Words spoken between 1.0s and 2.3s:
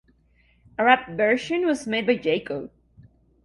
version was made by